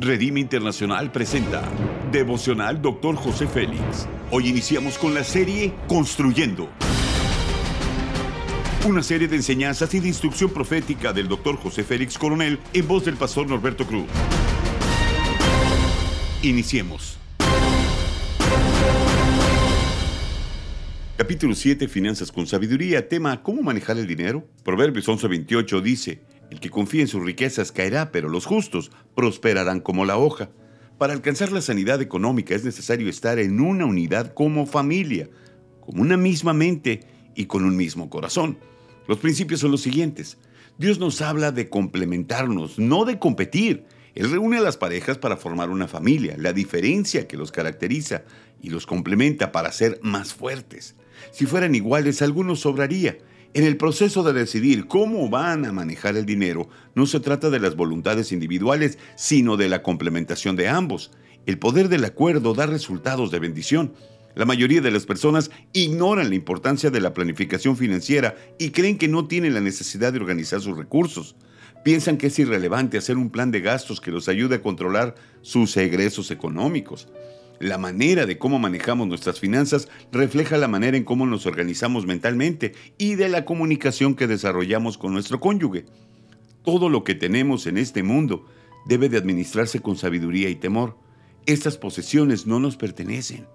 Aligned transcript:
Redime 0.00 0.38
Internacional 0.38 1.10
presenta 1.10 1.68
Devocional 2.12 2.80
Dr. 2.80 3.16
José 3.16 3.48
Félix. 3.48 4.06
Hoy 4.30 4.46
iniciamos 4.46 4.96
con 4.96 5.12
la 5.12 5.24
serie 5.24 5.74
Construyendo. 5.88 6.68
Una 8.86 9.02
serie 9.02 9.26
de 9.26 9.34
enseñanzas 9.34 9.92
y 9.94 9.98
de 9.98 10.06
instrucción 10.06 10.50
profética 10.50 11.12
del 11.12 11.26
Dr. 11.26 11.56
José 11.56 11.82
Félix 11.82 12.16
Coronel 12.16 12.60
en 12.72 12.86
voz 12.86 13.06
del 13.06 13.16
pastor 13.16 13.48
Norberto 13.48 13.88
Cruz. 13.88 14.06
Iniciemos. 16.42 17.18
Capítulo 21.16 21.56
7, 21.56 21.88
Finanzas 21.88 22.30
con 22.30 22.46
Sabiduría, 22.46 23.08
tema 23.08 23.42
¿Cómo 23.42 23.62
manejar 23.62 23.98
el 23.98 24.06
dinero? 24.06 24.46
Proverbios 24.62 25.08
11:28 25.08 25.82
dice, 25.82 26.20
El 26.50 26.60
que 26.60 26.70
confía 26.70 27.02
en 27.02 27.08
sus 27.08 27.24
riquezas 27.24 27.72
caerá, 27.72 28.10
pero 28.10 28.28
los 28.28 28.46
justos 28.46 28.90
prosperarán 29.14 29.80
como 29.80 30.04
la 30.04 30.16
hoja. 30.16 30.50
Para 30.96 31.12
alcanzar 31.12 31.52
la 31.52 31.60
sanidad 31.60 32.02
económica 32.02 32.54
es 32.54 32.64
necesario 32.64 33.08
estar 33.08 33.38
en 33.38 33.60
una 33.60 33.86
unidad 33.86 34.34
como 34.34 34.66
familia, 34.66 35.28
como 35.80 36.02
una 36.02 36.16
misma 36.16 36.52
mente 36.52 37.00
y 37.34 37.46
con 37.46 37.64
un 37.64 37.76
mismo 37.76 38.10
corazón. 38.10 38.58
Los 39.06 39.18
principios 39.18 39.60
son 39.60 39.70
los 39.70 39.82
siguientes. 39.82 40.38
Dios 40.76 40.98
nos 40.98 41.22
habla 41.22 41.52
de 41.52 41.68
complementarnos, 41.68 42.78
no 42.78 43.04
de 43.04 43.18
competir. 43.18 43.84
Él 44.14 44.30
reúne 44.30 44.58
a 44.58 44.62
las 44.62 44.76
parejas 44.76 45.18
para 45.18 45.36
formar 45.36 45.70
una 45.70 45.86
familia, 45.86 46.36
la 46.38 46.52
diferencia 46.52 47.28
que 47.28 47.36
los 47.36 47.52
caracteriza 47.52 48.24
y 48.60 48.70
los 48.70 48.86
complementa 48.86 49.52
para 49.52 49.70
ser 49.70 50.00
más 50.02 50.34
fuertes. 50.34 50.96
Si 51.30 51.46
fueran 51.46 51.74
iguales, 51.74 52.22
algunos 52.22 52.60
sobraría. 52.60 53.18
En 53.54 53.64
el 53.64 53.78
proceso 53.78 54.22
de 54.22 54.34
decidir 54.34 54.86
cómo 54.88 55.30
van 55.30 55.64
a 55.64 55.72
manejar 55.72 56.16
el 56.16 56.26
dinero, 56.26 56.68
no 56.94 57.06
se 57.06 57.18
trata 57.18 57.48
de 57.48 57.58
las 57.58 57.76
voluntades 57.76 58.30
individuales, 58.30 58.98
sino 59.16 59.56
de 59.56 59.68
la 59.68 59.82
complementación 59.82 60.54
de 60.54 60.68
ambos. 60.68 61.10
El 61.46 61.58
poder 61.58 61.88
del 61.88 62.04
acuerdo 62.04 62.52
da 62.52 62.66
resultados 62.66 63.30
de 63.30 63.38
bendición. 63.38 63.94
La 64.34 64.44
mayoría 64.44 64.82
de 64.82 64.90
las 64.90 65.06
personas 65.06 65.50
ignoran 65.72 66.28
la 66.28 66.34
importancia 66.34 66.90
de 66.90 67.00
la 67.00 67.14
planificación 67.14 67.76
financiera 67.76 68.36
y 68.58 68.70
creen 68.70 68.98
que 68.98 69.08
no 69.08 69.26
tienen 69.26 69.54
la 69.54 69.60
necesidad 69.60 70.12
de 70.12 70.20
organizar 70.20 70.60
sus 70.60 70.76
recursos. 70.76 71.34
Piensan 71.84 72.18
que 72.18 72.26
es 72.26 72.38
irrelevante 72.38 72.98
hacer 72.98 73.16
un 73.16 73.30
plan 73.30 73.50
de 73.50 73.62
gastos 73.62 74.00
que 74.00 74.10
los 74.10 74.28
ayude 74.28 74.56
a 74.56 74.62
controlar 74.62 75.14
sus 75.40 75.74
egresos 75.78 76.30
económicos. 76.30 77.08
La 77.60 77.76
manera 77.76 78.24
de 78.24 78.38
cómo 78.38 78.58
manejamos 78.60 79.08
nuestras 79.08 79.40
finanzas 79.40 79.88
refleja 80.12 80.56
la 80.58 80.68
manera 80.68 80.96
en 80.96 81.04
cómo 81.04 81.26
nos 81.26 81.44
organizamos 81.46 82.06
mentalmente 82.06 82.72
y 82.98 83.16
de 83.16 83.28
la 83.28 83.44
comunicación 83.44 84.14
que 84.14 84.28
desarrollamos 84.28 84.96
con 84.96 85.12
nuestro 85.12 85.40
cónyuge. 85.40 85.84
Todo 86.64 86.88
lo 86.88 87.02
que 87.02 87.16
tenemos 87.16 87.66
en 87.66 87.78
este 87.78 88.04
mundo 88.04 88.46
debe 88.86 89.08
de 89.08 89.18
administrarse 89.18 89.80
con 89.80 89.96
sabiduría 89.96 90.48
y 90.50 90.54
temor. 90.54 90.96
Estas 91.46 91.76
posesiones 91.78 92.46
no 92.46 92.60
nos 92.60 92.76
pertenecen. 92.76 93.46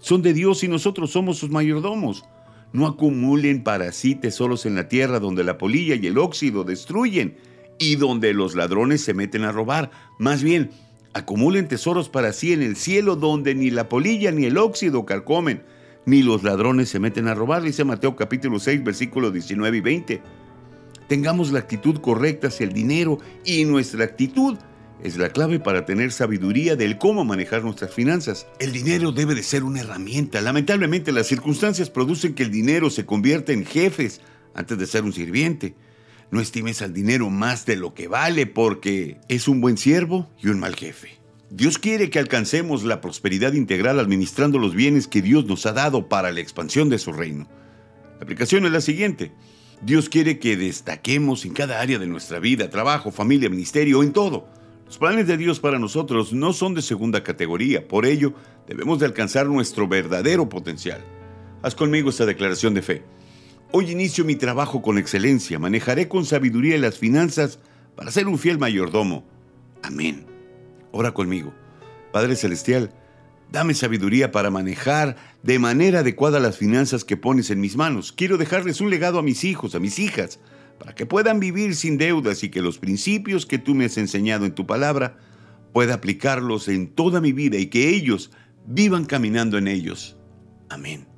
Son 0.00 0.20
de 0.20 0.34
Dios 0.34 0.62
y 0.62 0.68
nosotros 0.68 1.10
somos 1.10 1.38
sus 1.38 1.50
mayordomos. 1.50 2.24
No 2.72 2.86
acumulen 2.86 3.64
para 3.64 3.92
sí 3.92 4.14
tesoros 4.14 4.66
en 4.66 4.74
la 4.74 4.88
tierra 4.88 5.20
donde 5.20 5.42
la 5.42 5.56
polilla 5.56 5.94
y 5.94 6.06
el 6.06 6.18
óxido 6.18 6.64
destruyen 6.64 7.38
y 7.78 7.96
donde 7.96 8.34
los 8.34 8.54
ladrones 8.54 9.02
se 9.02 9.14
meten 9.14 9.44
a 9.44 9.52
robar. 9.52 9.90
Más 10.18 10.42
bien, 10.42 10.70
acumulen 11.18 11.68
tesoros 11.68 12.08
para 12.08 12.32
sí 12.32 12.52
en 12.52 12.62
el 12.62 12.76
cielo 12.76 13.16
donde 13.16 13.54
ni 13.54 13.70
la 13.70 13.88
polilla 13.88 14.30
ni 14.32 14.46
el 14.46 14.56
óxido 14.56 15.04
carcomen, 15.04 15.62
ni 16.06 16.22
los 16.22 16.42
ladrones 16.42 16.88
se 16.88 17.00
meten 17.00 17.28
a 17.28 17.34
robar, 17.34 17.62
dice 17.62 17.84
Mateo 17.84 18.16
capítulo 18.16 18.58
6, 18.58 18.82
versículos 18.82 19.32
19 19.32 19.76
y 19.76 19.80
20. 19.80 20.22
Tengamos 21.08 21.52
la 21.52 21.58
actitud 21.58 22.00
correcta 22.00 22.48
hacia 22.48 22.64
el 22.64 22.72
dinero 22.72 23.18
y 23.44 23.64
nuestra 23.64 24.04
actitud 24.04 24.56
es 25.02 25.16
la 25.16 25.30
clave 25.30 25.60
para 25.60 25.84
tener 25.84 26.12
sabiduría 26.12 26.76
del 26.76 26.98
cómo 26.98 27.24
manejar 27.24 27.62
nuestras 27.62 27.92
finanzas. 27.94 28.46
El 28.58 28.72
dinero 28.72 29.12
debe 29.12 29.34
de 29.34 29.42
ser 29.42 29.64
una 29.64 29.80
herramienta. 29.80 30.40
Lamentablemente 30.40 31.12
las 31.12 31.26
circunstancias 31.26 31.88
producen 31.88 32.34
que 32.34 32.42
el 32.42 32.50
dinero 32.50 32.90
se 32.90 33.06
convierta 33.06 33.52
en 33.52 33.64
jefes 33.64 34.20
antes 34.54 34.76
de 34.78 34.86
ser 34.86 35.04
un 35.04 35.12
sirviente. 35.12 35.74
No 36.30 36.40
estimes 36.40 36.82
al 36.82 36.92
dinero 36.92 37.30
más 37.30 37.64
de 37.64 37.76
lo 37.76 37.94
que 37.94 38.06
vale 38.06 38.46
porque 38.46 39.18
es 39.28 39.48
un 39.48 39.60
buen 39.60 39.78
siervo 39.78 40.30
y 40.42 40.48
un 40.48 40.60
mal 40.60 40.76
jefe. 40.76 41.18
Dios 41.50 41.78
quiere 41.78 42.10
que 42.10 42.18
alcancemos 42.18 42.84
la 42.84 43.00
prosperidad 43.00 43.54
integral 43.54 43.98
administrando 43.98 44.58
los 44.58 44.74
bienes 44.74 45.08
que 45.08 45.22
Dios 45.22 45.46
nos 45.46 45.64
ha 45.64 45.72
dado 45.72 46.08
para 46.08 46.30
la 46.30 46.40
expansión 46.40 46.90
de 46.90 46.98
su 46.98 47.12
reino. 47.12 47.48
La 48.18 48.24
aplicación 48.24 48.66
es 48.66 48.72
la 48.72 48.82
siguiente. 48.82 49.32
Dios 49.80 50.10
quiere 50.10 50.38
que 50.38 50.58
destaquemos 50.58 51.46
en 51.46 51.54
cada 51.54 51.80
área 51.80 51.98
de 51.98 52.06
nuestra 52.06 52.40
vida, 52.40 52.68
trabajo, 52.68 53.10
familia, 53.10 53.48
ministerio, 53.48 54.02
en 54.02 54.12
todo. 54.12 54.46
Los 54.84 54.98
planes 54.98 55.26
de 55.26 55.38
Dios 55.38 55.60
para 55.60 55.78
nosotros 55.78 56.32
no 56.32 56.52
son 56.52 56.74
de 56.74 56.82
segunda 56.82 57.22
categoría, 57.22 57.88
por 57.88 58.04
ello 58.04 58.34
debemos 58.66 58.98
de 58.98 59.06
alcanzar 59.06 59.46
nuestro 59.46 59.88
verdadero 59.88 60.48
potencial. 60.48 61.02
Haz 61.62 61.74
conmigo 61.74 62.10
esta 62.10 62.26
declaración 62.26 62.74
de 62.74 62.82
fe. 62.82 63.02
Hoy 63.70 63.90
inicio 63.90 64.24
mi 64.24 64.34
trabajo 64.34 64.80
con 64.80 64.96
excelencia, 64.96 65.58
manejaré 65.58 66.08
con 66.08 66.24
sabiduría 66.24 66.78
las 66.78 66.96
finanzas 66.96 67.58
para 67.96 68.10
ser 68.10 68.26
un 68.26 68.38
fiel 68.38 68.58
mayordomo. 68.58 69.24
Amén. 69.82 70.24
Ora 70.90 71.12
conmigo. 71.12 71.52
Padre 72.10 72.34
Celestial, 72.34 72.94
dame 73.52 73.74
sabiduría 73.74 74.32
para 74.32 74.50
manejar 74.50 75.16
de 75.42 75.58
manera 75.58 76.00
adecuada 76.00 76.40
las 76.40 76.56
finanzas 76.56 77.04
que 77.04 77.18
pones 77.18 77.50
en 77.50 77.60
mis 77.60 77.76
manos. 77.76 78.10
Quiero 78.10 78.38
dejarles 78.38 78.80
un 78.80 78.88
legado 78.88 79.18
a 79.18 79.22
mis 79.22 79.44
hijos, 79.44 79.74
a 79.74 79.80
mis 79.80 79.98
hijas, 79.98 80.40
para 80.78 80.94
que 80.94 81.04
puedan 81.04 81.38
vivir 81.38 81.76
sin 81.76 81.98
deudas 81.98 82.42
y 82.44 82.48
que 82.48 82.62
los 82.62 82.78
principios 82.78 83.44
que 83.44 83.58
tú 83.58 83.74
me 83.74 83.84
has 83.84 83.98
enseñado 83.98 84.46
en 84.46 84.54
tu 84.54 84.66
palabra 84.66 85.18
pueda 85.74 85.92
aplicarlos 85.92 86.68
en 86.68 86.88
toda 86.88 87.20
mi 87.20 87.32
vida 87.32 87.58
y 87.58 87.66
que 87.66 87.90
ellos 87.90 88.30
vivan 88.66 89.04
caminando 89.04 89.58
en 89.58 89.68
ellos. 89.68 90.16
Amén. 90.70 91.17